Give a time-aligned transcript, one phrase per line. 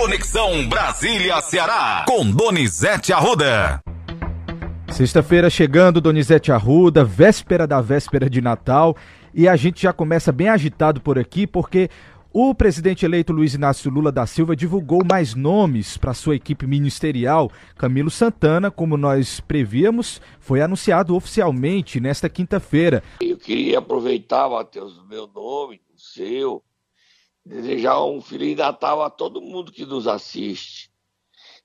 [0.00, 3.82] Conexão Brasília-Ceará, com Donizete Arruda.
[4.92, 8.96] Sexta-feira chegando, Donizete Arruda, véspera da véspera de Natal,
[9.34, 11.90] e a gente já começa bem agitado por aqui, porque
[12.32, 17.50] o presidente eleito Luiz Inácio Lula da Silva divulgou mais nomes para sua equipe ministerial.
[17.76, 23.02] Camilo Santana, como nós prevíamos, foi anunciado oficialmente nesta quinta-feira.
[23.20, 26.62] Eu queria aproveitar, Matheus, o meu nome, o seu,
[27.44, 30.92] desejar um Feliz Natal a todo mundo que nos assiste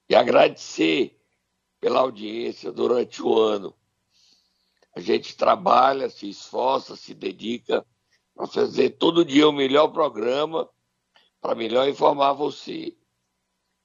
[0.08, 1.20] e agradecer
[1.80, 3.76] pela audiência durante o ano.
[4.96, 7.86] A gente trabalha, se esforça, se dedica
[8.36, 10.70] para fazer todo dia o melhor programa,
[11.42, 12.96] para melhor informar você.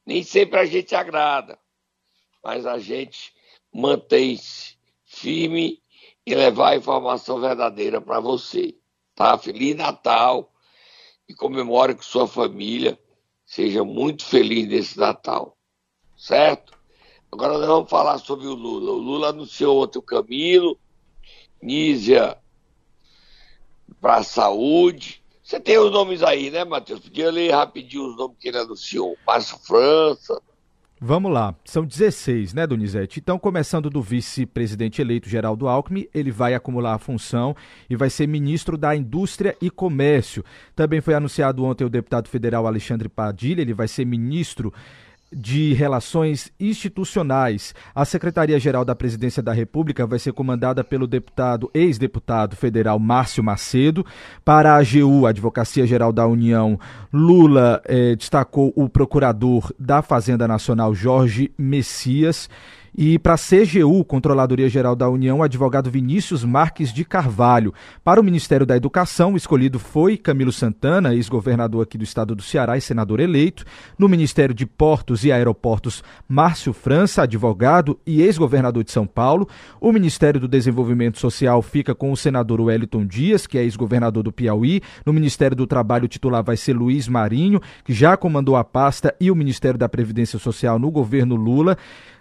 [0.07, 1.59] Nem sempre a gente agrada,
[2.43, 3.35] mas a gente
[3.73, 5.83] mantém-se firme
[6.25, 8.77] e levar a informação verdadeira para você.
[9.15, 9.37] Tá?
[9.39, 10.53] Feliz Natal!
[11.29, 12.99] E comemore com sua família.
[13.45, 15.57] Seja muito feliz nesse Natal.
[16.17, 16.79] Certo?
[17.31, 18.93] Agora nós vamos falar sobre o Lula.
[18.93, 20.79] O Lula anunciou outro Camilo,
[21.63, 22.39] Nízia
[24.01, 25.23] para a saúde.
[25.43, 27.01] Você tem os nomes aí, né, Matheus?
[27.01, 29.17] Podia ler rapidinho os nomes que ele anunciou.
[29.27, 30.41] Márcio França,
[31.01, 33.21] Vamos lá, são 16, né, Donizete?
[33.21, 37.55] Então, começando do vice-presidente eleito Geraldo Alckmin, ele vai acumular a função
[37.89, 40.45] e vai ser ministro da Indústria e Comércio.
[40.75, 44.75] Também foi anunciado ontem o deputado federal Alexandre Padilha, ele vai ser ministro
[45.33, 47.75] de Relações Institucionais.
[47.95, 54.05] A Secretaria-Geral da Presidência da República vai ser comandada pelo deputado, ex-deputado federal Márcio Macedo.
[54.45, 56.79] Para a AGU, Advocacia Geral da União,
[57.13, 62.49] Lula eh, destacou o procurador da Fazenda Nacional, Jorge Messias.
[62.97, 67.73] E para a CGU, Controladoria Geral da União, advogado Vinícius Marques de Carvalho.
[68.03, 72.77] Para o Ministério da Educação, escolhido foi Camilo Santana, ex-governador aqui do estado do Ceará
[72.77, 73.65] e senador eleito.
[73.99, 79.49] No Ministério de Portos e Aeroportos, Márcio França, advogado e ex-governador de São Paulo.
[79.81, 84.33] O Ministério do Desenvolvimento Social fica com o senador Wellington Dias, que é ex-governador do
[84.33, 84.81] Piauí.
[85.05, 89.15] No Ministério do Trabalho, o titular vai ser Luiz Marinho, que já comandou a pasta,
[89.21, 91.77] e o Ministério da Previdência Social no governo Lula.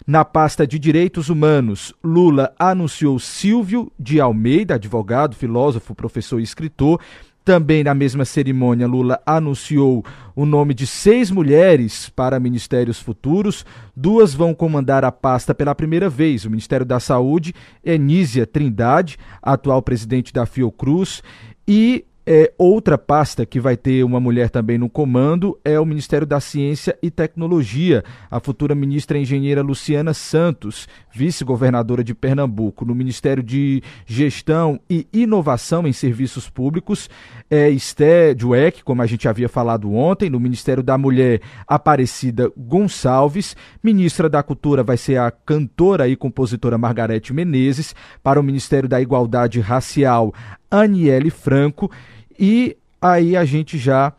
[0.08, 6.98] Na pasta de Direitos Humanos, Lula anunciou Silvio de Almeida, advogado, filósofo, professor e escritor.
[7.44, 10.02] Também na mesma cerimônia, Lula anunciou
[10.34, 13.66] o nome de seis mulheres para ministérios futuros.
[13.94, 17.54] Duas vão comandar a pasta pela primeira vez: o Ministério da Saúde,
[17.84, 21.22] Enísia Trindade, atual presidente da Fiocruz,
[21.66, 26.26] e é, outra pasta que vai ter uma mulher também no comando é o Ministério
[26.26, 28.04] da Ciência e Tecnologia.
[28.30, 32.84] A futura ministra engenheira Luciana Santos, vice-governadora de Pernambuco.
[32.84, 37.08] No Ministério de Gestão e Inovação em Serviços Públicos
[37.48, 40.28] é Esté Dweck, como a gente havia falado ontem.
[40.28, 43.56] No Ministério da Mulher, Aparecida Gonçalves.
[43.82, 47.94] Ministra da Cultura vai ser a cantora e compositora Margarete Menezes.
[48.22, 50.34] Para o Ministério da Igualdade Racial,
[50.70, 51.90] Aniele Franco.
[52.38, 54.12] E aí a gente já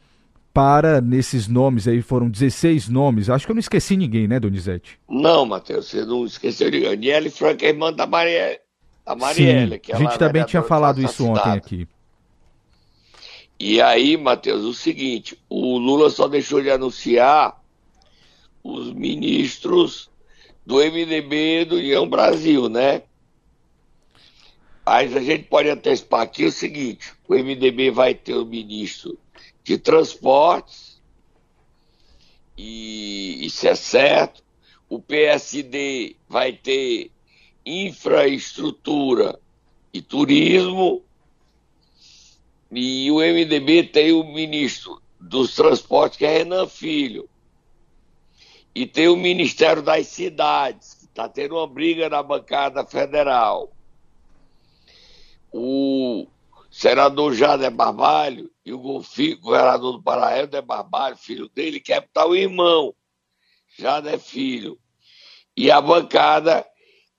[0.53, 3.29] para nesses nomes aí, foram 16 nomes.
[3.29, 4.99] Acho que eu não esqueci ninguém, né, Donizete?
[5.07, 6.91] Não, Matheus, você não esqueceu ninguém.
[6.91, 8.59] Aniele Franco é irmã da Marielle.
[9.05, 11.87] A Marielle, Sim, que a gente também tinha falado isso ontem aqui.
[13.59, 17.59] E aí, Matheus, o seguinte, o Lula só deixou de anunciar
[18.63, 20.09] os ministros
[20.65, 23.03] do MDB do União Brasil, né?
[24.85, 29.15] Mas a gente pode antecipar aqui o seguinte: o MDB vai ter o ministro
[29.63, 30.99] de transportes,
[32.57, 34.43] e isso é certo.
[34.89, 37.11] O PSD vai ter
[37.63, 39.39] infraestrutura
[39.93, 41.03] e turismo,
[42.71, 47.29] e o MDB tem o ministro dos transportes, que é Renan Filho.
[48.73, 53.71] E tem o Ministério das Cidades, que está tendo uma briga na bancada federal
[55.51, 56.27] o
[56.79, 62.33] senador Jader Barbalho e o governador do Pará, Helder Barbalho, filho dele, quer botar o
[62.33, 62.95] irmão,
[63.77, 64.79] Jader Filho.
[65.57, 66.65] E a bancada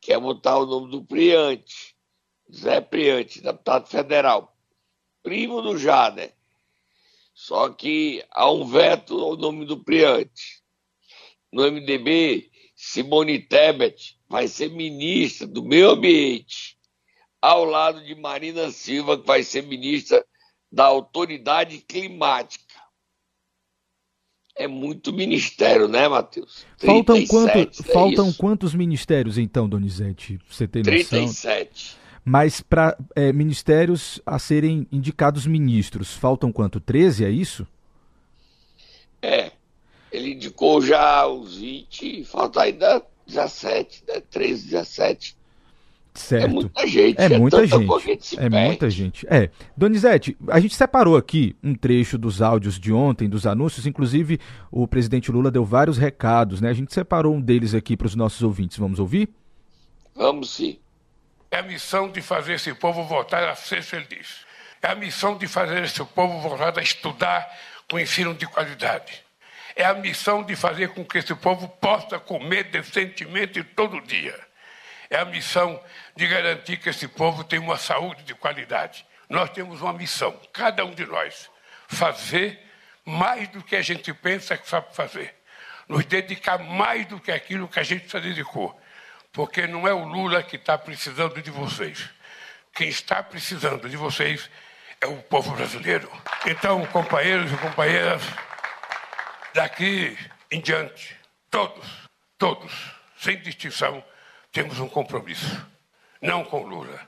[0.01, 1.95] quer botar o nome do Priante,
[2.51, 4.57] Zé Priante, deputado federal,
[5.23, 6.35] primo do Jader.
[7.35, 10.63] Só que há um veto ao nome do Priante.
[11.53, 16.80] No MDB, Simone Tebet vai ser ministra do meio ambiente
[17.41, 20.25] ao lado de Marina Silva, que vai ser ministra
[20.71, 22.65] da Autoridade Climática.
[24.55, 26.67] É muito ministério, né, Matheus?
[26.77, 30.39] Faltam, quanto, é faltam quantos ministérios, então, Donizete?
[30.51, 31.21] Você tem noção?
[31.21, 31.97] 37.
[32.23, 36.79] Mas para é, ministérios a serem indicados ministros, faltam quanto?
[36.79, 37.67] 13, é isso?
[39.23, 39.53] É.
[40.13, 44.21] Ele indicou já os 20, falta ainda 17, né?
[44.31, 45.37] 13, 17.
[46.13, 46.45] Certo.
[46.45, 47.21] É muita gente.
[47.21, 48.35] É, é muita gente.
[48.35, 48.67] é perde.
[48.67, 49.27] muita gente.
[49.29, 49.51] É.
[49.77, 53.87] Donizete, a gente separou aqui um trecho dos áudios de ontem, dos anúncios.
[53.87, 54.41] Inclusive,
[54.71, 56.69] o presidente Lula deu vários recados, né?
[56.69, 58.77] A gente separou um deles aqui para os nossos ouvintes.
[58.77, 59.29] Vamos ouvir?
[60.15, 60.79] Vamos sim.
[61.51, 64.45] É a missão de fazer esse povo voltar a ser feliz.
[64.83, 67.49] É a missão de fazer esse povo voltar a estudar
[67.89, 69.25] com ensino de qualidade.
[69.77, 74.50] É a missão de fazer com que esse povo possa comer decentemente todo dia.
[75.11, 75.83] É a missão
[76.15, 79.05] de garantir que esse povo tenha uma saúde de qualidade.
[79.29, 81.51] Nós temos uma missão, cada um de nós,
[81.89, 82.59] fazer
[83.05, 85.35] mais do que a gente pensa que sabe fazer.
[85.89, 88.81] Nos dedicar mais do que aquilo que a gente se dedicou.
[89.33, 92.09] Porque não é o Lula que está precisando de vocês.
[92.73, 94.49] Quem está precisando de vocês
[95.01, 96.11] é o povo brasileiro.
[96.47, 98.23] Então, companheiros e companheiras,
[99.55, 100.17] daqui
[100.51, 101.17] em diante,
[101.51, 101.87] todos,
[102.39, 102.73] todos,
[103.19, 104.05] sem distinção,
[104.53, 105.65] temos um compromisso.
[106.21, 107.01] Não com Lula,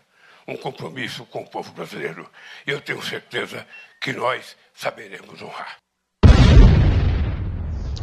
[0.46, 2.28] um compromisso com o povo brasileiro.
[2.66, 3.66] E eu tenho certeza
[4.00, 5.76] que nós saberemos honrar.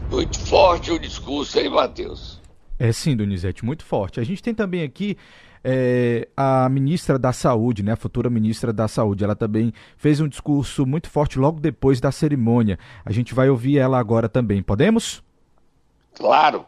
[0.10, 2.42] Muito forte o discurso, hein, Matheus?
[2.78, 4.20] É sim, Donizete, muito forte.
[4.20, 5.18] A gente tem também aqui
[5.64, 10.28] é, a ministra da Saúde, né, a futura ministra da Saúde, ela também fez um
[10.28, 12.80] discurso muito forte logo depois da cerimônia.
[13.04, 14.64] A gente vai ouvir ela agora também.
[14.64, 15.24] Podemos?
[16.16, 16.66] Claro.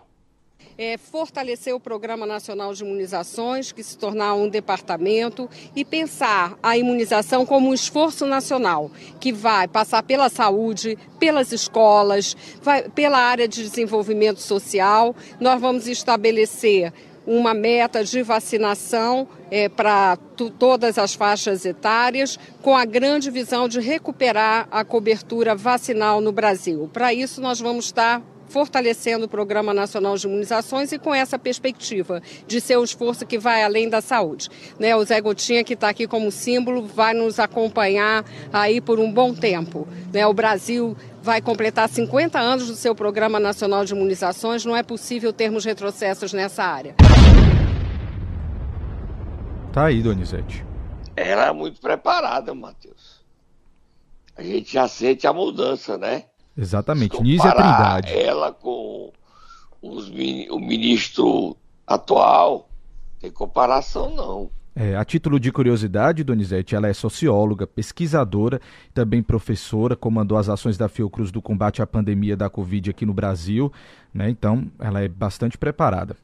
[0.83, 6.75] É, fortalecer o Programa Nacional de Imunizações, que se tornar um departamento, e pensar a
[6.75, 8.89] imunização como um esforço nacional,
[9.19, 15.15] que vai passar pela saúde, pelas escolas, vai, pela área de desenvolvimento social.
[15.39, 16.91] Nós vamos estabelecer
[17.27, 20.17] uma meta de vacinação é, para
[20.57, 26.89] todas as faixas etárias, com a grande visão de recuperar a cobertura vacinal no Brasil.
[26.91, 32.21] Para isso, nós vamos estar fortalecendo o Programa Nacional de Imunizações e com essa perspectiva
[32.45, 34.49] de ser um esforço que vai além da saúde.
[34.77, 39.11] Né, o Zé Gotinha, que está aqui como símbolo, vai nos acompanhar aí por um
[39.11, 39.87] bom tempo.
[40.13, 44.83] Né, o Brasil vai completar 50 anos do seu Programa Nacional de Imunizações, não é
[44.83, 46.95] possível termos retrocessos nessa área.
[49.71, 50.65] Tá aí, Donizete.
[51.15, 53.21] Ela é muito preparada, Matheus.
[54.35, 56.25] A gente já sente a mudança, né?
[56.57, 58.13] Exatamente, Nízia Trindade.
[58.13, 59.11] Ela com
[59.81, 61.55] os, o ministro
[61.87, 62.69] atual,
[63.19, 64.49] tem comparação não.
[64.73, 68.61] É, a título de curiosidade, Donizete, ela é socióloga, pesquisadora,
[68.93, 73.13] também professora, comandou as ações da Fiocruz do combate à pandemia da Covid aqui no
[73.13, 73.71] Brasil,
[74.13, 74.29] né?
[74.29, 76.15] Então, ela é bastante preparada.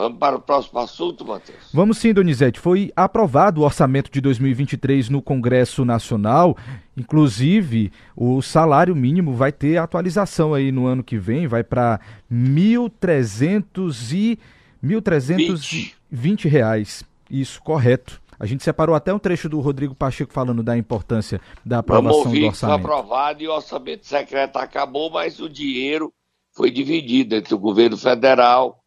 [0.00, 1.58] Vamos para o próximo assunto, Matheus?
[1.74, 2.58] Vamos sim, Donizete.
[2.58, 6.56] Foi aprovado o orçamento de 2023 no Congresso Nacional.
[6.96, 12.00] Inclusive, o salário mínimo vai ter atualização aí no ano que vem, vai para
[12.32, 14.38] 1.300 e
[14.82, 17.04] 1.320 reais.
[17.30, 18.22] Isso, correto.
[18.38, 22.40] A gente separou até um trecho do Rodrigo Pacheco falando da importância da aprovação ouvir
[22.40, 22.80] do orçamento.
[22.80, 26.10] Foi aprovado e o orçamento secreto acabou, mas o dinheiro
[26.52, 28.79] foi dividido entre o governo federal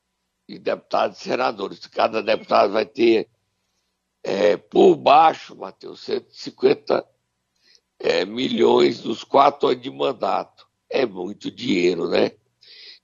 [0.53, 1.85] de deputados e senadores.
[1.87, 3.29] Cada deputado vai ter,
[4.23, 7.05] é, por baixo, Matheus, 150
[7.99, 10.67] é, milhões nos quatro anos de mandato.
[10.89, 12.31] É muito dinheiro, né?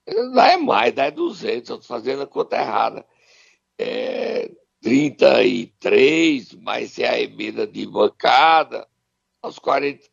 [0.07, 3.05] Não é mais, dá é 200, estou fazendo a conta errada.
[3.77, 4.49] É
[4.81, 8.87] 33, mais é a emenda de bancada,
[9.41, 10.05] aos 40,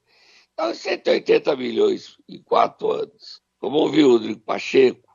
[0.56, 3.40] aos 180 milhões em quatro anos.
[3.60, 5.05] Vamos ouvir o Rodrigo Pacheco.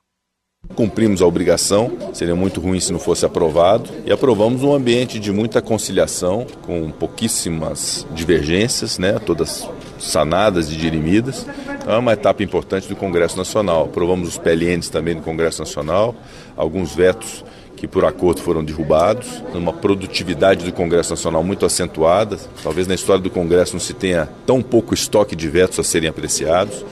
[0.76, 5.32] Cumprimos a obrigação, seria muito ruim se não fosse aprovado, e aprovamos um ambiente de
[5.32, 11.46] muita conciliação, com pouquíssimas divergências, né, todas sanadas e dirimidas.
[11.88, 13.86] É uma etapa importante do Congresso Nacional.
[13.86, 16.16] Aprovamos os PLNs também do Congresso Nacional,
[16.56, 17.44] alguns vetos
[17.76, 22.38] que por acordo foram derrubados, uma produtividade do Congresso Nacional muito acentuada.
[22.62, 26.08] Talvez na história do Congresso não se tenha tão pouco estoque de vetos a serem
[26.08, 26.86] apreciados.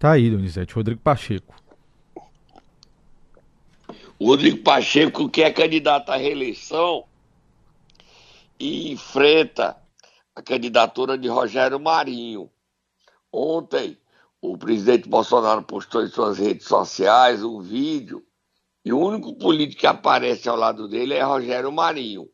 [0.00, 1.54] Tá aí, Donizete, Rodrigo Pacheco.
[4.24, 7.04] Rodrigo Pacheco, que é candidato à reeleição,
[8.58, 9.76] e enfrenta
[10.34, 12.50] a candidatura de Rogério Marinho.
[13.30, 13.98] Ontem,
[14.40, 18.24] o presidente Bolsonaro postou em suas redes sociais um vídeo
[18.82, 22.26] e o único político que aparece ao lado dele é Rogério Marinho.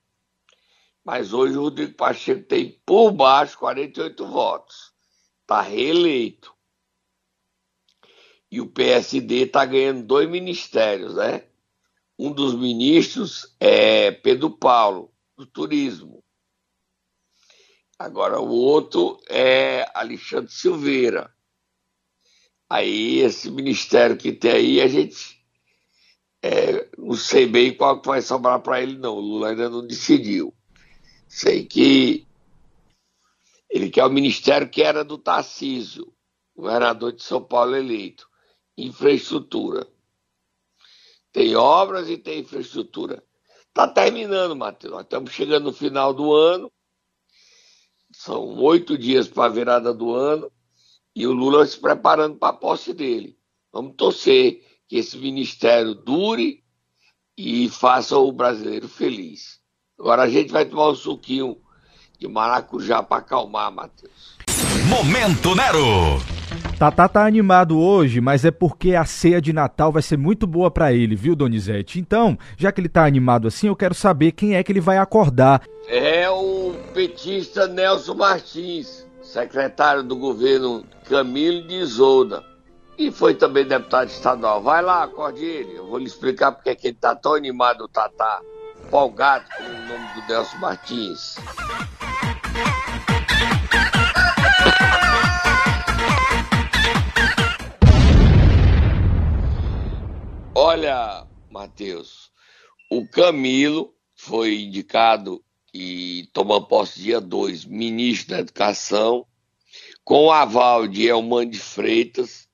[1.04, 4.92] Mas hoje o Rodrigo Pacheco tem por baixo 48 votos.
[5.40, 6.54] Está reeleito.
[8.48, 11.49] E o PSD está ganhando dois ministérios, né?
[12.20, 16.22] Um dos ministros é Pedro Paulo, do Turismo.
[17.98, 21.32] Agora, o outro é Alexandre Silveira,
[22.70, 25.44] Aí esse ministério que tem aí, a gente
[26.40, 29.16] é, não sei bem qual que vai sobrar para ele, não.
[29.16, 30.54] O Lula ainda não decidiu.
[31.26, 32.24] Sei que
[33.68, 36.12] ele quer o ministério que era do Tarcísio,
[36.54, 38.28] governador de São Paulo eleito.
[38.78, 39.84] Infraestrutura.
[41.32, 43.22] Tem obras e tem infraestrutura.
[43.68, 44.92] Está terminando, Matheus.
[44.92, 46.70] Nós estamos chegando no final do ano.
[48.12, 50.50] São oito dias para a virada do ano.
[51.14, 53.38] E o Lula se preparando para a posse dele.
[53.72, 56.64] Vamos torcer que esse ministério dure
[57.36, 59.60] e faça o brasileiro feliz.
[59.98, 61.60] Agora a gente vai tomar um suquinho
[62.18, 64.36] de maracujá para acalmar, Matheus.
[64.88, 66.39] Momento Nero!
[66.80, 70.70] Tatá tá animado hoje, mas é porque a ceia de Natal vai ser muito boa
[70.70, 72.00] para ele, viu, Donizete?
[72.00, 74.96] Então, já que ele tá animado assim, eu quero saber quem é que ele vai
[74.96, 75.60] acordar.
[75.86, 82.42] É o petista Nelson Martins, secretário do governo Camilo de Isolda.
[82.96, 84.62] E foi também deputado estadual.
[84.62, 85.76] Vai lá, acorde ele.
[85.76, 88.40] Eu vou lhe explicar porque é que ele tá tão animado, o Tatá,
[88.86, 91.36] empolgado com o nome do Nelson Martins.
[100.62, 102.30] Olha, Matheus,
[102.90, 109.26] o Camilo foi indicado e toma posse dia 2, ministro da Educação,
[110.04, 112.46] com o aval de Elman de Freitas,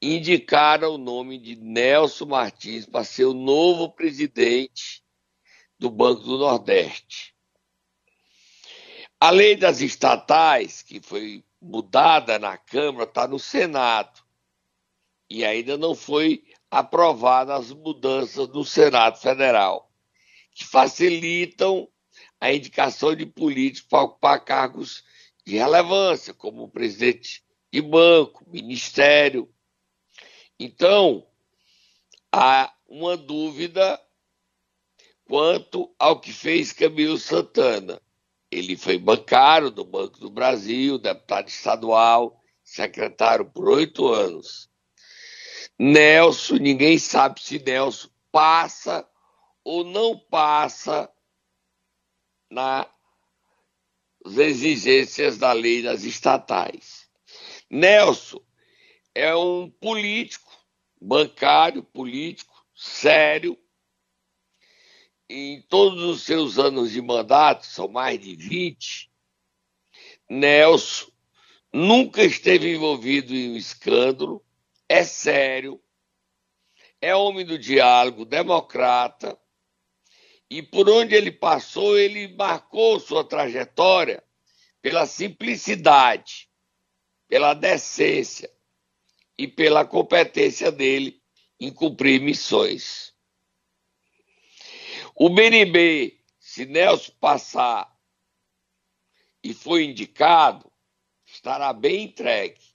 [0.00, 5.02] indicaram o nome de Nelson Martins para ser o novo presidente
[5.76, 7.34] do Banco do Nordeste.
[9.18, 14.22] A lei das estatais, que foi mudada na Câmara, está no Senado
[15.28, 19.92] e ainda não foi aprovada as mudanças no Senado Federal,
[20.54, 21.86] que facilitam
[22.40, 25.04] a indicação de políticos para ocupar cargos
[25.44, 29.52] de relevância, como presidente de banco, ministério.
[30.58, 31.26] Então,
[32.32, 34.00] há uma dúvida
[35.26, 38.00] quanto ao que fez Camilo Santana.
[38.50, 44.71] Ele foi bancário do Banco do Brasil, deputado estadual, secretário por oito anos.
[45.78, 49.08] Nelson, ninguém sabe se Nelson passa
[49.64, 51.10] ou não passa
[52.50, 52.86] nas
[54.36, 57.08] exigências da lei das estatais.
[57.70, 58.40] Nelson
[59.14, 60.50] é um político,
[61.00, 63.58] bancário, político, sério,
[65.28, 69.10] em todos os seus anos de mandato, são mais de 20,
[70.28, 71.10] Nelson
[71.72, 74.44] nunca esteve envolvido em um escândalo,
[74.92, 75.82] é sério,
[77.00, 79.40] é homem do diálogo, democrata,
[80.50, 84.22] e por onde ele passou, ele marcou sua trajetória
[84.82, 86.46] pela simplicidade,
[87.26, 88.52] pela decência
[89.38, 91.22] e pela competência dele
[91.58, 93.14] em cumprir missões.
[95.14, 97.90] O BNB, se Nelson passar
[99.42, 100.70] e for indicado,
[101.24, 102.71] estará bem entregue.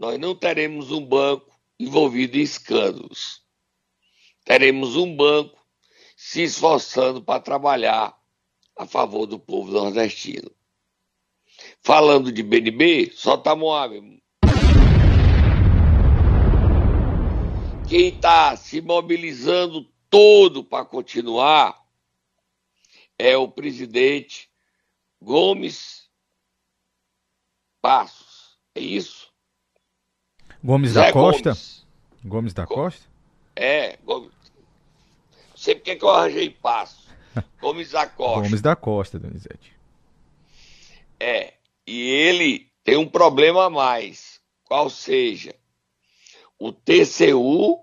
[0.00, 3.42] Nós não teremos um banco envolvido em escândalos.
[4.46, 5.62] Teremos um banco
[6.16, 8.18] se esforçando para trabalhar
[8.74, 10.50] a favor do povo nordestino.
[11.82, 14.22] Falando de BNB, solta Moab.
[17.86, 21.78] Quem está se mobilizando todo para continuar
[23.18, 24.50] é o presidente
[25.20, 26.08] Gomes
[27.82, 28.58] Passos.
[28.74, 29.29] É isso?
[30.62, 31.50] Gomes Zé da Costa?
[31.50, 31.86] Gomes,
[32.24, 33.06] Gomes da Costa?
[33.56, 34.30] É, Gomes.
[35.50, 37.08] Não sei porque que eu arranjei Passos.
[37.60, 38.42] Gomes da Costa.
[38.42, 39.72] Gomes da Costa, Donizete.
[41.18, 41.54] É,
[41.86, 45.54] e ele tem um problema a mais, qual seja,
[46.58, 47.80] o TCU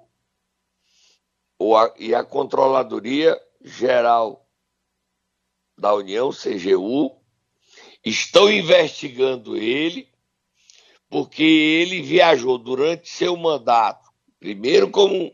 [1.98, 4.48] e a Controladoria Geral
[5.78, 7.16] da União, CGU,
[8.04, 10.10] estão investigando ele
[11.10, 15.32] porque ele viajou durante seu mandato, primeiro como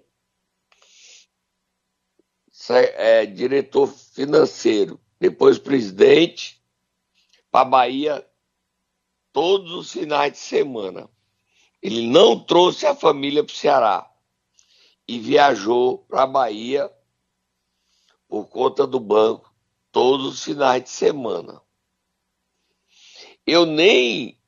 [2.69, 6.61] é, diretor financeiro, depois presidente,
[7.51, 8.27] para a Bahia
[9.31, 11.09] todos os finais de semana.
[11.81, 14.11] Ele não trouxe a família para o Ceará
[15.07, 16.89] e viajou para a Bahia
[18.27, 19.53] por conta do banco
[19.91, 21.61] todos os finais de semana.
[23.45, 24.39] Eu nem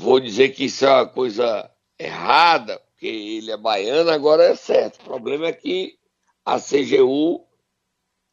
[0.00, 5.00] vou dizer que isso é uma coisa errada, porque ele é baiano, agora é certo.
[5.00, 5.98] O problema é que
[6.44, 7.46] a CGU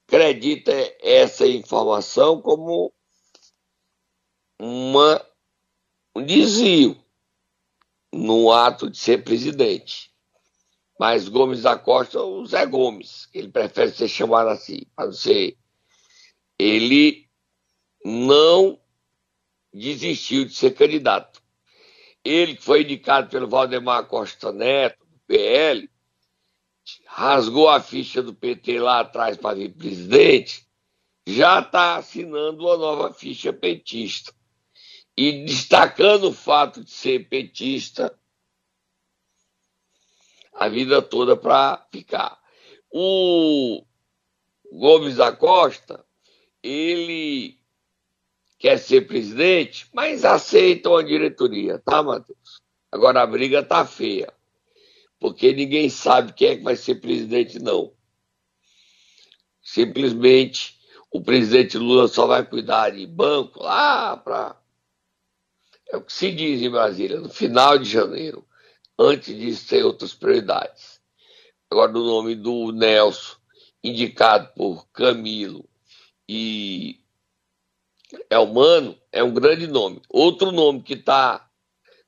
[0.07, 0.71] acredita
[1.01, 2.93] essa informação como
[4.59, 5.23] uma,
[6.15, 6.97] um desvio.
[8.13, 10.09] no ato de ser presidente.
[10.97, 15.57] Mas Gomes da Costa, o Zé Gomes, ele prefere ser chamado assim, para ser.
[16.57, 17.29] Ele
[18.03, 18.79] não
[19.73, 21.36] desistiu de ser candidato.
[22.27, 25.89] Ele que foi indicado pelo Valdemar Costa Neto, do PL,
[27.05, 30.67] rasgou a ficha do PT lá atrás para vir presidente,
[31.25, 34.33] já está assinando uma nova ficha petista.
[35.15, 38.13] E destacando o fato de ser petista
[40.51, 42.37] a vida toda para ficar.
[42.91, 43.85] O
[44.69, 46.05] Gomes da Costa,
[46.61, 47.56] ele
[48.57, 52.61] quer ser presidente, mas aceita uma diretoria, tá, Matheus?
[52.91, 54.33] Agora a briga tá feia,
[55.19, 57.93] porque ninguém sabe quem é que vai ser presidente, não.
[59.61, 60.77] Simplesmente
[61.11, 64.59] o presidente Lula só vai cuidar de banco lá para.
[65.89, 68.45] É o que se diz em Brasília, no final de janeiro.
[68.99, 70.99] Antes disso, tem outras prioridades.
[71.69, 73.37] Agora, o nome do Nelson,
[73.83, 75.67] indicado por Camilo
[76.27, 76.99] e
[78.29, 80.01] Elmano, é um grande nome.
[80.09, 81.49] Outro nome que está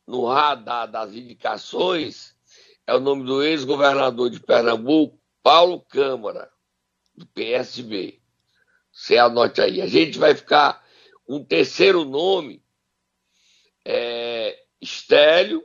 [0.08, 2.36] no radar das indicações
[2.88, 6.50] é o nome do ex-governador de Pernambuco, Paulo Câmara,
[7.16, 8.20] do PSB.
[8.92, 9.82] Você anote aí.
[9.82, 10.84] A gente vai ficar
[11.28, 12.64] um terceiro nome,
[13.86, 15.64] é, Estélio,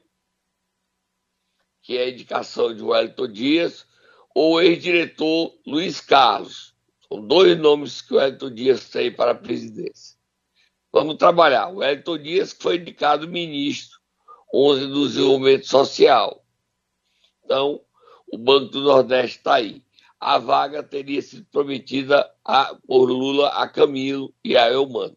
[1.82, 3.86] que é a indicação de Wellington Dias,
[4.34, 6.74] ou ex-diretor Luiz Carlos.
[7.08, 10.16] São dois nomes que o Wellington Dias tem para a presidência.
[10.94, 11.70] Vamos trabalhar.
[11.70, 13.98] O Wellington Dias foi indicado ministro
[14.54, 16.40] 11 do Desenvolvimento Social.
[17.44, 17.80] Então,
[18.32, 19.82] o Banco do Nordeste está aí.
[20.20, 25.16] A vaga teria sido prometida a, por Lula a Camilo e a Elmano.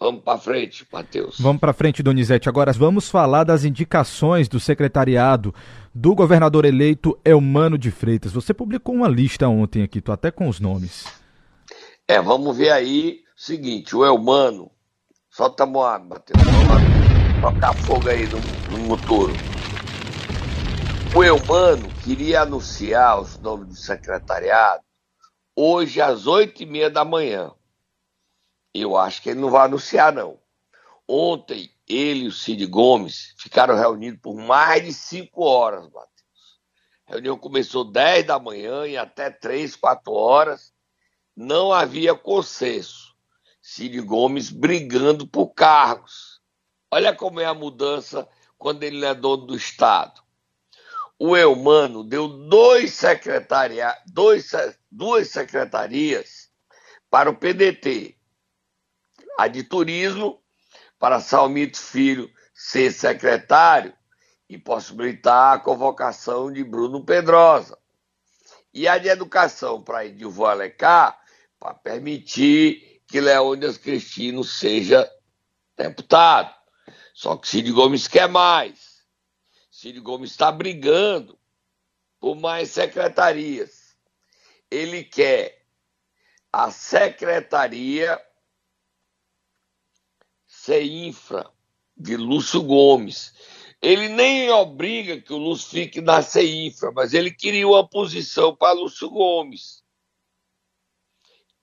[0.00, 1.38] Vamos para frente, Matheus.
[1.38, 2.48] Vamos para frente, Donizete.
[2.48, 5.54] Agora vamos falar das indicações do secretariado
[5.94, 8.32] do governador eleito Elmano de Freitas.
[8.32, 11.06] Você publicou uma lista ontem aqui, tô até com os nomes.
[12.08, 14.70] É, vamos ver aí seguinte, o Elmano,
[15.30, 16.22] solta a moada.
[17.40, 18.38] Vamos tocar fogo aí no,
[18.70, 19.30] no motor.
[21.16, 24.82] O Elmano queria anunciar os nomes do secretariado
[25.56, 27.52] hoje às oito e meia da manhã.
[28.72, 30.38] Eu acho que ele não vai anunciar, não.
[31.06, 36.14] Ontem, ele e o Cid Gomes ficaram reunidos por mais de cinco horas, Matheus.
[37.06, 40.72] A reunião começou 10 da manhã e até 3, 4 horas.
[41.36, 43.13] Não havia consenso.
[43.66, 46.38] Cid Gomes brigando por cargos.
[46.90, 50.22] Olha como é a mudança quando ele é dono do Estado.
[51.18, 54.52] O Elmano deu dois secretaria, dois,
[54.90, 56.50] duas secretarias
[57.08, 58.14] para o PDT
[59.38, 60.42] a de turismo,
[60.98, 63.94] para Salmito Filho ser secretário
[64.46, 67.78] e possibilitar a convocação de Bruno Pedrosa.
[68.74, 71.18] E a de educação para Edilvô Alecá,
[71.58, 75.08] para permitir que Leônidas Cristino seja
[75.76, 76.52] deputado.
[77.14, 79.06] Só que Cid Gomes quer mais.
[79.70, 81.38] Cid Gomes está brigando
[82.18, 83.96] por mais secretarias.
[84.68, 85.64] Ele quer
[86.52, 88.20] a secretaria
[90.44, 91.48] CEINFRA,
[91.96, 93.32] de Lúcio Gomes.
[93.80, 98.72] Ele nem obriga que o Lúcio fique na CEINFRA, mas ele queria uma posição para
[98.72, 99.84] Lúcio Gomes.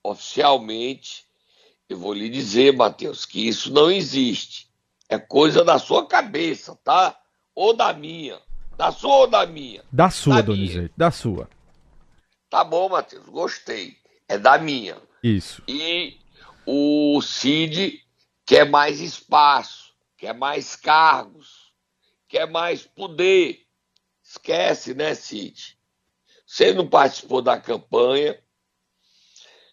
[0.02, 1.30] Oficialmente,
[1.92, 4.70] eu vou lhe dizer, Matheus, que isso não existe.
[5.10, 7.20] É coisa da sua cabeça, tá?
[7.54, 8.40] Ou da minha.
[8.78, 9.84] Da sua ou da minha?
[9.92, 11.50] Da sua, da Donizete, da sua.
[12.50, 13.98] Tá bom, Matheus, gostei.
[14.28, 14.98] É da minha.
[15.22, 15.62] Isso.
[15.68, 16.18] E
[16.66, 18.02] o Cid
[18.46, 21.74] quer mais espaço, quer mais cargos,
[22.30, 23.66] quer mais poder.
[24.24, 25.78] Esquece, né, Cid?
[26.46, 28.42] Você não participou da campanha.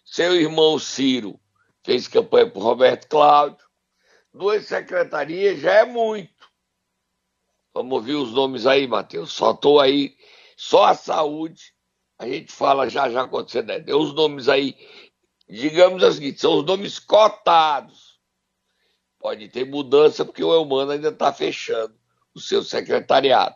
[0.03, 1.39] Seu irmão Ciro
[1.89, 3.65] fez campanha por Roberto Cláudio.
[4.31, 6.47] Duas secretarias já é muito.
[7.73, 9.31] Vamos ouvir os nomes aí, Matheus.
[9.31, 10.15] Só estou aí,
[10.55, 11.73] só a saúde.
[12.19, 13.79] A gente fala já já quando você der.
[13.79, 14.75] Deu os nomes aí,
[15.49, 18.09] digamos assim, são os nomes cotados
[19.19, 21.93] Pode ter mudança porque o Elmano ainda está fechando
[22.33, 23.55] o seu secretariado.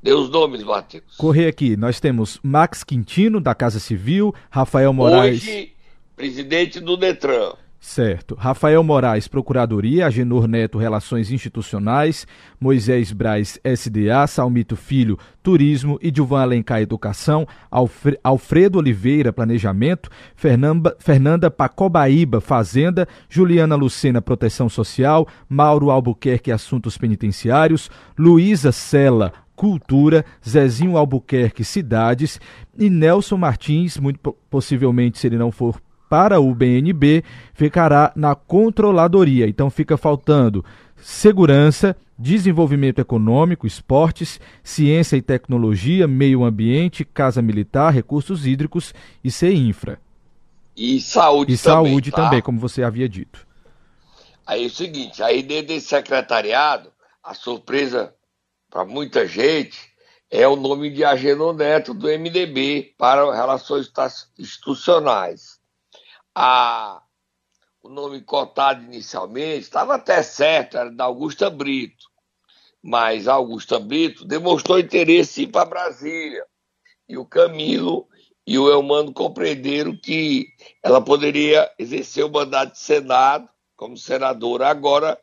[0.00, 1.16] Dê os nomes, Matheus.
[1.16, 5.42] Correr aqui, nós temos Max Quintino, da Casa Civil, Rafael Moraes.
[5.42, 5.73] Hoje,
[6.16, 7.54] presidente do Detran.
[7.84, 8.34] Certo.
[8.34, 12.26] Rafael Moraes, Procuradoria, Agenor Neto, Relações Institucionais,
[12.58, 20.96] Moisés Braz, SDA, Salmito Filho, Turismo e Dilvan Alencar, Educação, Alfre Alfredo Oliveira, Planejamento, Fernanda,
[20.98, 30.96] Fernanda Pacobaíba, Fazenda, Juliana Lucena, Proteção Social, Mauro Albuquerque, Assuntos Penitenciários, Luísa Sela, Cultura, Zezinho
[30.96, 32.40] Albuquerque, Cidades
[32.78, 35.78] e Nelson Martins, muito possivelmente, se ele não for
[36.14, 37.24] para o BNB
[37.54, 39.48] ficará na controladoria.
[39.48, 40.64] Então fica faltando
[40.96, 50.00] segurança, desenvolvimento econômico, esportes, ciência e tecnologia, meio ambiente, casa militar, recursos hídricos e CINFRA.
[50.76, 51.90] E saúde e também.
[51.90, 52.22] saúde tá?
[52.22, 53.44] também, como você havia dito.
[54.46, 56.92] Aí é o seguinte, aí dentro desse secretariado,
[57.24, 58.14] a surpresa
[58.70, 59.76] para muita gente
[60.30, 63.90] é o nome de Agenor Neto do MDB para relações
[64.38, 65.53] institucionais
[66.34, 67.00] a,
[67.82, 72.06] o nome cotado inicialmente estava até certo, era da Augusta Brito.
[72.82, 76.44] Mas Augusta Brito demonstrou interesse em ir para Brasília.
[77.08, 78.08] E o Camilo
[78.46, 80.48] e o Elmano compreenderam que
[80.82, 85.18] ela poderia exercer o mandato de Senado como senadora agora,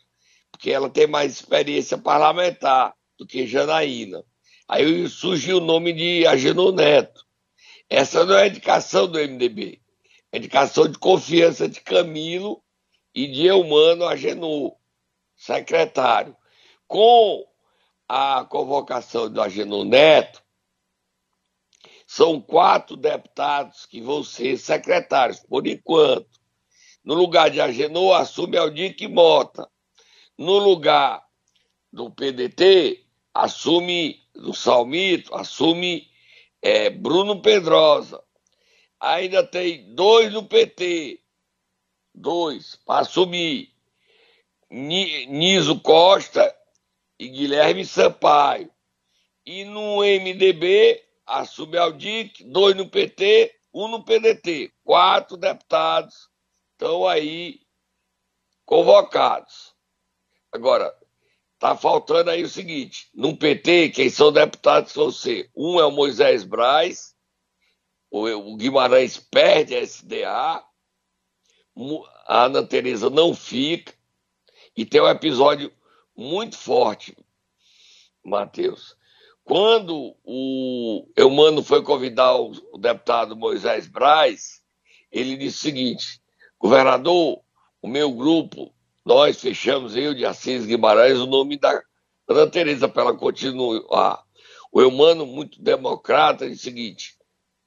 [0.51, 4.23] porque ela tem mais experiência parlamentar do que Janaína.
[4.67, 7.25] Aí surgiu o nome de Agenor Neto.
[7.89, 9.81] Essa não é a indicação do MDB
[10.33, 12.63] indicação de confiança de Camilo
[13.13, 14.75] e de Eumano Agenor,
[15.35, 16.35] secretário.
[16.87, 17.45] Com
[18.07, 20.41] a convocação do Agenor Neto,
[22.07, 26.39] são quatro deputados que vão ser secretários, por enquanto.
[27.03, 29.69] No lugar de Agenor, assume Aldir Mota.
[30.37, 31.25] No lugar
[31.91, 36.09] do PDT, assume, do Salmito, assume
[36.61, 38.21] é, Bruno Pedrosa
[39.01, 41.19] ainda tem dois no PT.
[42.13, 43.73] Dois, para assumir.
[44.69, 46.55] Niso Costa
[47.19, 48.71] e Guilherme Sampaio.
[49.45, 54.71] E no MDB, assume Aldic, dois no PT, um no PDT.
[54.83, 56.29] Quatro deputados
[56.73, 57.59] estão aí
[58.65, 59.73] convocados.
[60.51, 60.93] Agora,
[61.59, 65.91] tá faltando aí o seguinte: no PT, quem são deputados vão ser: um é o
[65.91, 67.10] Moisés Braz,
[68.11, 70.63] o Guimarães perde a SDA,
[72.27, 73.93] a Ana Tereza não fica,
[74.75, 75.71] e tem um episódio
[76.15, 77.15] muito forte,
[78.23, 78.95] Matheus.
[79.43, 84.61] Quando o Eumano foi convidar o, o deputado Moisés Braz,
[85.11, 86.21] ele disse o seguinte:
[86.59, 87.41] governador,
[87.81, 88.73] o meu grupo,
[89.05, 91.81] nós fechamos, eu de Assis Guimarães, o nome da
[92.27, 94.23] Ana Tereza para ela continuar.
[94.71, 97.20] O Eumano, muito democrata, disse o seguinte: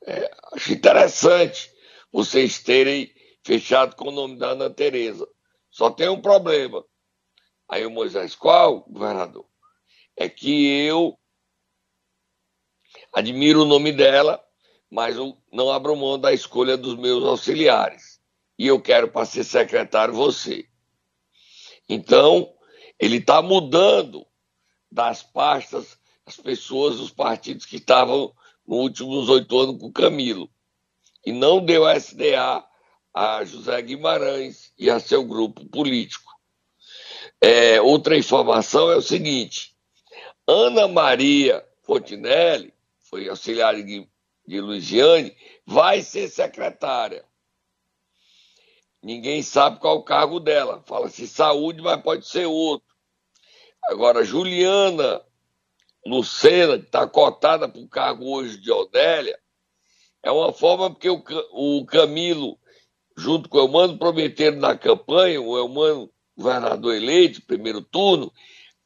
[0.07, 1.73] é, acho interessante
[2.13, 3.13] vocês terem
[3.43, 5.29] fechado com o nome da Ana Tereza.
[5.71, 6.85] Só tem um problema.
[7.69, 9.47] Aí o Moisés, qual, governador?
[10.17, 11.19] É que eu
[13.13, 14.43] admiro o nome dela,
[14.91, 15.17] mas
[15.53, 18.21] não abro mão da escolha dos meus auxiliares.
[18.59, 20.69] E eu quero para ser secretário você.
[21.89, 22.55] Então,
[22.99, 24.25] ele está mudando
[24.91, 28.35] das pastas as pessoas, os partidos que estavam
[28.67, 30.51] nos últimos oito anos com o Camilo.
[31.25, 32.65] E não deu SDA
[33.13, 36.33] a José Guimarães e a seu grupo político.
[37.41, 39.75] É, outra informação é o seguinte:
[40.47, 42.75] Ana Maria Fontinelli,
[43.09, 44.09] foi auxiliar de,
[44.47, 45.35] de
[45.67, 47.25] vai ser secretária.
[49.03, 50.83] Ninguém sabe qual é o cargo dela.
[50.87, 52.89] Fala-se saúde, mas pode ser outro.
[53.85, 55.23] Agora, Juliana
[56.07, 59.39] Lucena, que está cotada para o cargo hoje de Odélia,
[60.23, 62.59] é uma forma porque o, o Camilo,
[63.17, 68.33] junto com o Elmano, prometeram na campanha, o Elmano, governador eleito, primeiro turno,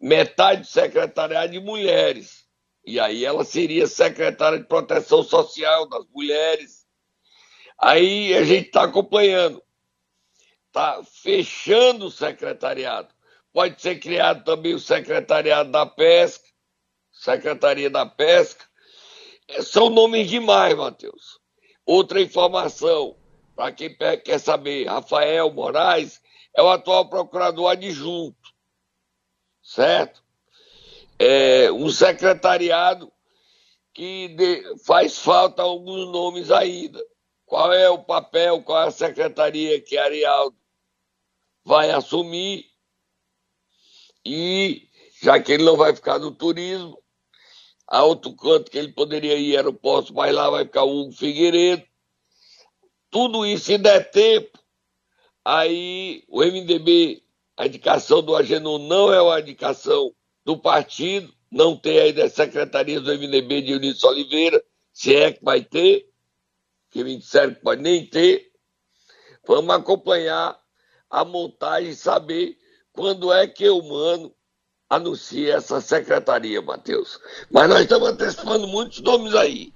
[0.00, 2.46] metade do secretariado de mulheres.
[2.84, 6.86] E aí ela seria secretária de proteção social das mulheres.
[7.78, 9.62] Aí a gente está acompanhando.
[10.66, 13.08] Está fechando o secretariado.
[13.52, 16.47] Pode ser criado também o secretariado da pesca
[17.18, 18.64] Secretaria da Pesca.
[19.48, 21.40] É, são nomes demais, Matheus.
[21.84, 23.16] Outra informação,
[23.56, 26.22] para quem quer saber, Rafael Moraes
[26.54, 28.54] é o atual procurador adjunto,
[29.60, 30.22] certo?
[31.18, 33.12] É um secretariado
[33.92, 37.04] que de, faz falta alguns nomes ainda.
[37.44, 40.56] Qual é o papel, qual é a secretaria que Arialdo
[41.64, 42.66] vai assumir?
[44.24, 44.88] E
[45.20, 46.96] já que ele não vai ficar no turismo,
[47.88, 51.00] a outro canto que ele poderia ir era o posto, mas lá vai ficar o
[51.00, 51.82] Hugo Figueiredo.
[53.10, 54.58] Tudo isso, se der tempo,
[55.50, 57.22] Aí o MDB,
[57.56, 63.02] a indicação do Agenor não é uma indicação do partido, não tem aí das secretarias
[63.02, 66.06] do MDB de Eunice Oliveira, se é que vai ter,
[66.90, 68.52] que me disseram que pode nem ter.
[69.46, 70.60] Vamos acompanhar
[71.08, 72.58] a montagem e saber
[72.92, 74.34] quando é que o Mano
[74.88, 77.20] anuncia essa secretaria, Matheus.
[77.50, 79.72] Mas nós estamos antecipando muitos nomes aí.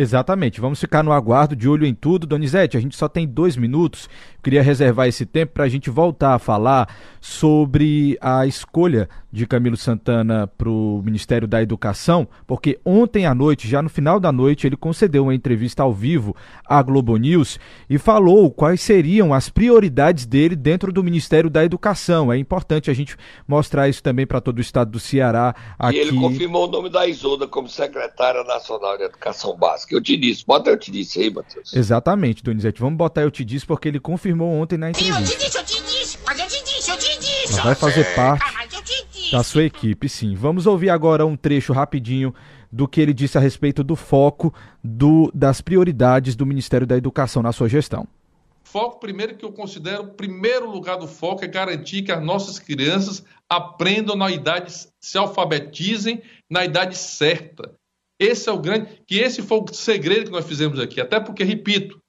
[0.00, 0.60] Exatamente.
[0.60, 2.24] Vamos ficar no aguardo, de olho em tudo.
[2.24, 4.08] Donizete, a gente só tem dois minutos.
[4.40, 6.88] Queria reservar esse tempo para a gente voltar a falar
[7.20, 13.68] sobre a escolha de Camilo Santana para o Ministério da Educação, porque ontem à noite,
[13.68, 16.34] já no final da noite, ele concedeu uma entrevista ao vivo
[16.64, 17.58] à Globo News
[17.90, 22.32] e falou quais seriam as prioridades dele dentro do Ministério da Educação.
[22.32, 25.54] É importante a gente mostrar isso também para todo o estado do Ceará.
[25.78, 25.98] Aqui.
[25.98, 29.87] E ele confirmou o nome da Isolda como secretária nacional de Educação Básica.
[29.90, 31.72] Eu te disse, bota eu te disse aí, Matheus.
[31.74, 32.80] Exatamente, Donizete.
[32.80, 35.20] Vamos botar eu te disse porque ele confirmou ontem na entrevista.
[35.20, 37.52] Eu te disse, eu te disse, mas eu te disse, eu te disse.
[37.54, 39.32] Ela vai fazer parte Ah, mas eu te disse.
[39.32, 40.34] da sua equipe, sim.
[40.34, 42.34] Vamos ouvir agora um trecho rapidinho
[42.70, 44.52] do que ele disse a respeito do foco
[44.84, 48.06] do, das prioridades do Ministério da Educação na sua gestão.
[48.62, 52.58] Foco, primeiro, que eu considero, o primeiro lugar do foco é garantir que as nossas
[52.58, 54.70] crianças aprendam na idade,
[55.00, 56.20] se alfabetizem
[56.50, 57.72] na idade certa.
[58.20, 61.00] Esse é o grande, que esse foi o segredo que nós fizemos aqui.
[61.00, 62.00] Até porque, repito,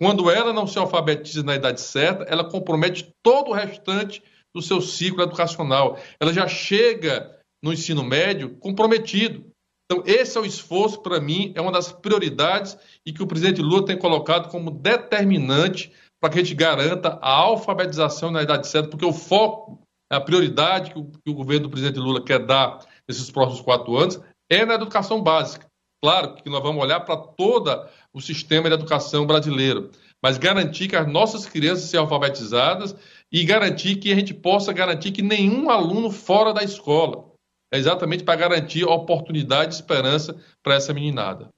[0.00, 4.22] quando ela não se alfabetiza na idade certa, ela compromete todo o restante
[4.54, 5.98] do seu ciclo educacional.
[6.20, 9.44] Ela já chega no ensino médio comprometido.
[9.84, 13.62] Então, esse é o esforço, para mim, é uma das prioridades e que o presidente
[13.62, 18.88] Lula tem colocado como determinante para que a gente garanta a alfabetização na idade certa,
[18.88, 22.84] porque o foco, a prioridade que o, que o governo do presidente Lula quer dar
[23.08, 25.66] nesses próximos quatro anos é na educação básica.
[26.02, 29.90] Claro que nós vamos olhar para todo o sistema de educação brasileiro,
[30.22, 32.94] mas garantir que as nossas crianças sejam alfabetizadas
[33.32, 37.24] e garantir que a gente possa garantir que nenhum aluno fora da escola.
[37.72, 41.48] É exatamente para garantir oportunidade e esperança para essa meninada.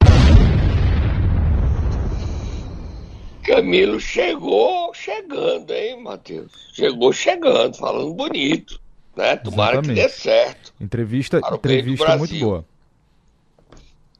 [3.44, 6.52] Camilo chegou chegando, hein, Matheus?
[6.74, 8.80] Chegou chegando, falando bonito.
[9.16, 9.36] Né?
[9.36, 10.00] Tomara Exatamente.
[10.00, 10.74] que dê certo.
[10.80, 12.64] Entrevista, entrevista muito boa.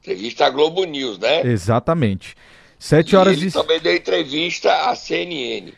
[0.09, 1.41] Entrevista à Globo News, né?
[1.45, 2.35] Exatamente.
[2.79, 3.51] Sete E horas ele e...
[3.51, 5.71] também deu entrevista à CNN.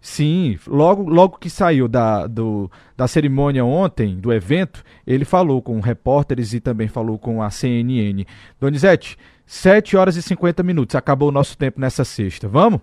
[0.00, 5.80] Sim, logo, logo que saiu da, do, da cerimônia ontem, do evento, ele falou com
[5.80, 8.24] repórteres e também falou com a CNN.
[8.60, 9.16] Donizete,
[9.46, 10.94] 7 horas e 50 minutos.
[10.94, 12.46] Acabou o nosso tempo nessa sexta.
[12.48, 12.80] Vamos?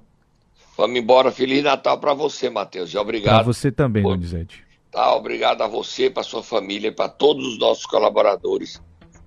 [0.77, 1.31] Vamos embora.
[1.31, 2.89] Feliz Natal para você, Matheus.
[2.89, 3.45] E Para obrigado.
[3.45, 4.09] você também, Pô.
[4.09, 4.63] Donizete.
[4.91, 5.15] Tá?
[5.15, 8.81] Obrigado a você, para sua família, para todos os nossos colaboradores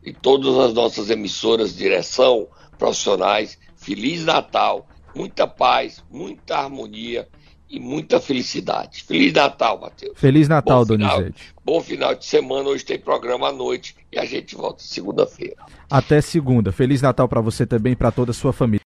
[0.05, 3.59] e todas as nossas emissoras, direção, profissionais.
[3.77, 7.29] Feliz Natal, muita paz, muita harmonia
[7.73, 9.03] e muita felicidade.
[9.03, 10.13] Feliz Natal, Matheus.
[10.17, 11.17] Feliz Natal, Bom final.
[11.17, 11.55] Donizete.
[11.65, 12.69] Bom final de semana.
[12.69, 15.57] Hoje tem programa à noite e a gente volta segunda-feira.
[15.91, 16.71] Até segunda.
[16.71, 18.81] Feliz Natal para você também e para toda a sua família.